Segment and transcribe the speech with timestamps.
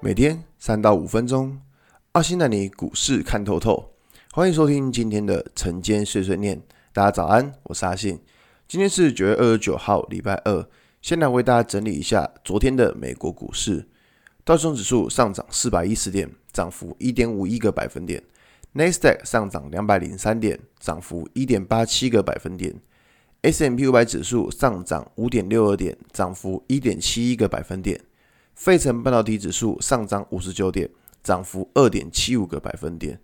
[0.00, 1.60] 每天三到五分钟，
[2.12, 3.90] 阿信带你股市看透透。
[4.32, 6.62] 欢迎收听今天的晨间碎碎念。
[6.92, 8.20] 大家早安，我是阿信。
[8.68, 10.64] 今天是九月二十九号，礼拜二。
[11.02, 13.88] 先来为大家整理一下昨天的美国股市。
[14.44, 18.22] 道琼指数上涨四百一十点，涨幅一点五一个百分点。
[18.74, 22.72] 纳斯达克上涨两百零三点，涨幅一点八七个百分点。
[23.42, 28.00] S M P 五百指数上涨五点六二点，涨幅一点七一个百分点。
[28.58, 30.90] 费城半导体指数上涨五十九点，
[31.22, 33.16] 涨幅二点七五个百分点。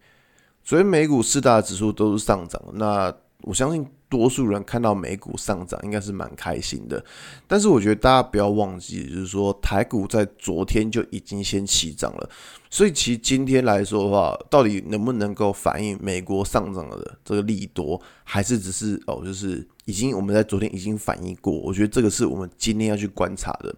[0.62, 3.12] 昨天美股四大指数都是上涨，那
[3.42, 3.84] 我相信
[4.16, 7.04] 多数人看到美股上涨应该是蛮开心的。
[7.48, 12.30] 但是我觉得大家不要忘记，就是说台股在昨天就已经先起涨了，
[12.70, 21.52] 所以其实今天来说的话，到底能不能够反映美国上涨的这个利多，还是只是哦，就是已经我们在昨天已经反映过？
[21.52, 23.74] 我觉得这个是我们今天要去观察的。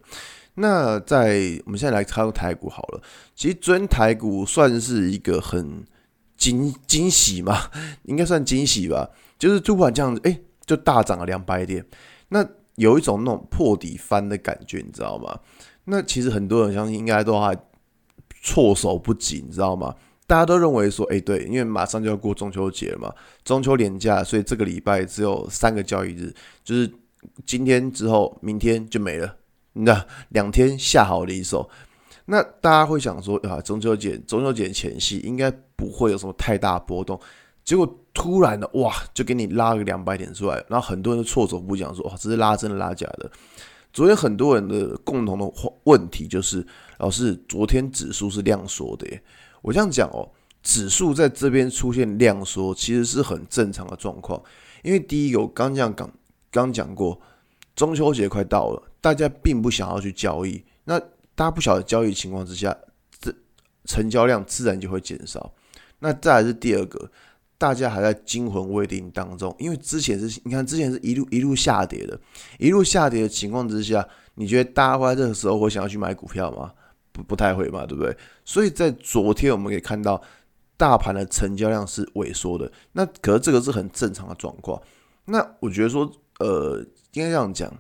[0.56, 3.00] 那在我们现在来看台股好了，
[3.34, 5.83] 其实昨天台股算是一个很
[6.37, 7.70] 惊惊喜嘛，
[8.05, 11.84] 应该算惊喜吧，就是突然这样子，哎，就大涨了两百点，
[12.28, 15.39] 那有一种那种破底翻的感觉，你知道吗？
[15.84, 17.56] 那其实很多人相信应该都还
[18.43, 19.95] 措手不及，你知道吗？
[20.27, 26.34] 大家都认为说，哎，对，因为马上就要过中秋节了嘛，中秋连假，所以这个礼拜只有三个交易日，
[26.65, 26.93] 就是
[27.45, 29.37] 今天之后，明天就没了。
[29.73, 31.69] 那两天下好离手，
[32.27, 37.19] 那大家会想说啊，中秋节中秋节前夕应该不会有什么太大波动，
[37.65, 43.31] 结果突然的哇，就给你拉个两百点出来，然后很多人都措手不及，说哇，这是拉真的拉假的。
[43.93, 45.51] 昨天很多人的共同的
[45.85, 46.67] 问题就是，
[46.99, 49.23] 老师，昨天指数是量缩的耶。
[49.63, 50.29] 我这样讲哦，
[50.63, 54.43] 指数在这边出现量缩，其实是很正常的状况，
[54.83, 56.11] 因为第一个我刚这样讲，
[56.51, 57.19] 刚讲过，
[57.75, 58.83] 中秋节快到了。
[59.01, 61.01] 大家并不想要去交易，那
[61.37, 62.77] 大家不晓得交易情况之下，
[63.21, 63.33] 这
[63.84, 65.53] 成交量自然就会减少。
[66.00, 67.09] 那再来是第二个，
[67.56, 72.19] 大家还在惊魂未定当中，因为之前是你看之前是一路一路下跌的，
[72.59, 76.72] 一路下跌的情况之下，你觉得大家会在这个时候会想要去买股票吗？
[77.12, 78.16] 不不太会嘛，对不对？
[78.44, 80.21] 所以在昨天我们可以看到，
[80.77, 84.81] 大盘的成交量是萎缩的，那可是这个是很正常的状况。
[85.27, 86.78] 那我觉得说，呃，
[87.12, 87.71] 应该这样讲。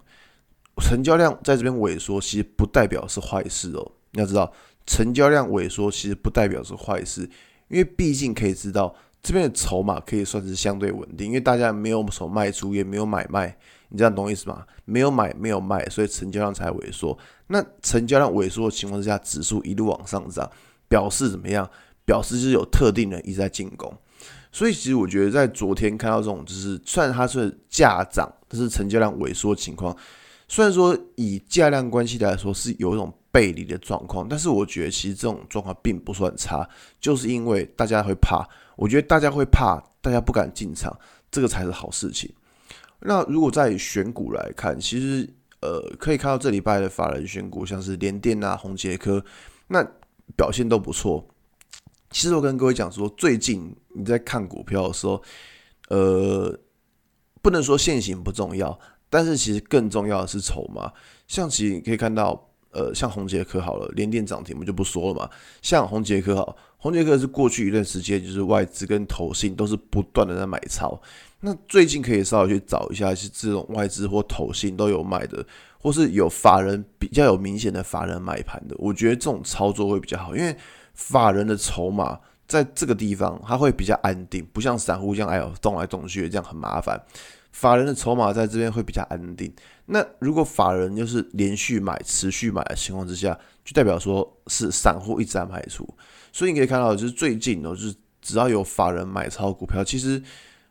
[0.82, 3.92] 成交量在这边萎缩，其实不代表是坏事哦。
[4.12, 4.52] 你要知道，
[4.86, 7.22] 成交量萎缩其实不代表是坏事，
[7.68, 13.56] 因为毕竟可以知道这边的筹码可以算是相对稳定，因为大家没有什么卖出，也没有买卖，
[13.88, 14.64] 你这样懂意思吗？
[14.84, 17.16] 没有买，没有卖，所以成交量才萎缩。
[17.48, 20.48] 那成交量萎缩的情况之下，指数一路往上涨，
[20.88, 21.68] 表示怎么样？
[22.04, 23.92] 表示就是有特定人一直在进攻。
[24.52, 29.94] 所以其实我觉得，在昨天看到这种，就是虽然它是价涨，但是成交量萎缩的情况。
[30.48, 36.68] 虽然说以价量关系来说是有一种背离的状况，但是我觉得其实这种状况并不算差，
[37.00, 40.96] 就是因为大家会怕，我觉得大家会怕，大家不敢进场，
[41.30, 42.32] 这个才是好事情。
[43.00, 45.28] 那如果在选股来看，其实
[45.60, 49.22] 呃可以看到这礼拜的法人选股，像是联电啊、宏捷科，
[49.68, 49.84] 那
[50.36, 51.26] 表现都不错。
[52.10, 55.22] 其实我跟各位讲说，最近你在看股票的时候，
[55.88, 56.58] 呃，
[57.42, 58.78] 不能说线型不重要。
[59.08, 60.92] 但是其实更重要的是筹码，
[61.28, 65.30] 像其实你可以看到，呃，像红捷科好了，连电涨停我们就不说了嘛。
[65.62, 71.00] 像红捷科好，红捷科是过去一段时间就是外资跟投信都是不断的在买超，
[71.40, 75.44] 那最近可以稍微去找一下，是这种外资或投信都有卖的，
[75.78, 80.54] 或是有法人比较有明显的法人买盘的，我觉得这种操作会比较好，因为
[80.94, 87.00] 法人的筹码在这个地方它会比较安定，不像散户这样哎呦动来动去这样很麻烦。
[87.56, 89.50] 法人的筹码在这边会比较安定。
[89.86, 93.32] 那如果法人就是连续买、持续买的情况之下，
[93.64, 95.88] 就代表说是散户一直在卖出。
[96.30, 100.22] 所以你可以看到，就是最近哦，就是只要有法人买超股票，其实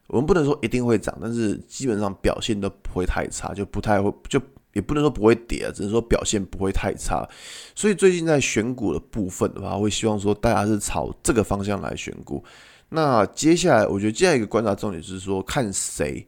[0.05, 4.39] 我们不能说一定会涨，但是基本上表现都不会太差，就不太会，就
[4.73, 7.27] 也不能说不会跌啊，只能说表现不会太差。
[7.73, 12.43] 所以最近在选股的部分的话，会希望说大家是朝这个方向来选股。
[12.89, 16.27] 那接下来，我觉得接下一个观察重点是说，看谁。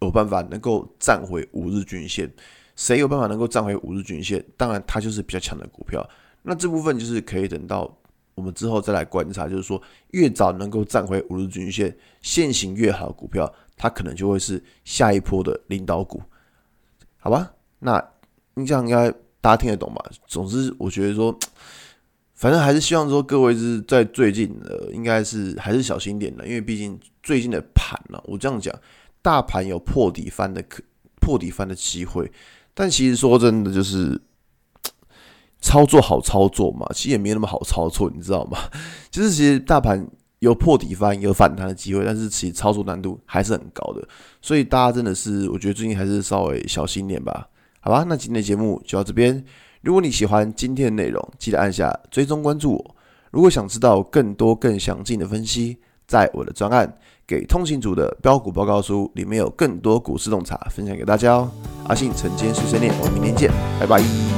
[0.00, 2.30] 有办法能够站回五日均线，
[2.76, 4.44] 谁有办法能够站回五日均线？
[4.56, 6.06] 当然，它就是比较强的股票。
[6.42, 7.90] 那这部分就是可以等到
[8.34, 9.80] 我们之后再来观察，就是说
[10.10, 16.20] 越早能够站回五日均线，线型越好的股票，它可能就会是下一波的领导股，
[17.16, 17.50] 好吧？
[17.78, 18.04] 那
[18.54, 20.04] 你这样应该大家听得懂吧？
[20.26, 21.34] 总之，我觉得说，
[22.34, 28.74] 反正还是希望说各位是在最近呃，应该是还是小心点的，因为毕竟最近的盘呢，我这样讲。
[29.24, 30.82] 大盘有破底翻的可
[31.18, 32.30] 破底翻的机会，
[32.74, 34.20] 但其实说真的，就是
[35.62, 36.86] 操作好操作嘛？
[36.94, 38.58] 其实也没那么好操作，你知道吗？
[39.10, 40.06] 就是其实大盘
[40.40, 44.06] 有破底翻，有反弹的机会，但是其实操作难度还是很高的。
[44.42, 47.48] 所以大家真的是，我觉得最近还是稍微小心点吧。
[47.80, 49.42] 好吧，那今天的节目就到这边。
[49.80, 52.96] 如果你喜欢今天的内容，记得按下追踪关注我。
[53.30, 56.86] 如果想知道更多更详尽的分析，在我的专案
[57.26, 61.50] 《给通行组的标股报告书》里面有更多股市洞察分享给大家哦。
[61.88, 64.33] 阿信晨间碎碎念，我们明天见，拜拜。